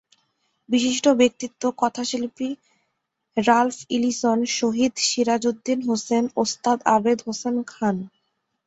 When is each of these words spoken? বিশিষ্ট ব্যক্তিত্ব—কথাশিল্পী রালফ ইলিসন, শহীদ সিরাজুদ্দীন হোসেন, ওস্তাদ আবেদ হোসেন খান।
বিশিষ্ট 0.69 1.05
ব্যক্তিত্ব—কথাশিল্পী 1.19 2.49
রালফ 3.37 3.77
ইলিসন, 3.89 4.39
শহীদ 4.57 4.93
সিরাজুদ্দীন 5.07 5.79
হোসেন, 5.87 6.23
ওস্তাদ 6.35 6.77
আবেদ 6.95 7.17
হোসেন 7.27 7.55
খান। 7.67 7.95